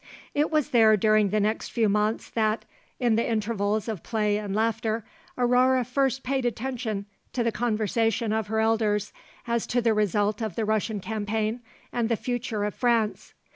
It 0.33 0.49
was 0.49 0.69
there 0.69 0.97
during 0.97 1.29
the 1.29 1.39
next 1.39 1.71
few 1.71 1.87
months 1.87 2.27
that, 2.31 2.65
in 2.99 3.17
the 3.17 3.29
intervals 3.29 3.87
of 3.87 4.01
play 4.01 4.37
and 4.39 4.55
laughter, 4.55 5.05
Aurore 5.37 5.83
first 5.85 6.23
paid 6.23 6.43
attention 6.43 7.05
to 7.33 7.43
the 7.43 7.51
conversation 7.51 8.33
of 8.33 8.47
her 8.47 8.59
elders 8.61 9.13
as 9.45 9.67
to 9.67 9.79
the 9.79 9.93
result 9.93 10.41
of 10.41 10.55
the 10.55 10.65
Russian 10.65 11.01
campaign 11.01 11.61
and 11.93 12.09
the 12.09 12.15
future 12.15 12.63
of 12.63 12.73
France. 12.73 13.35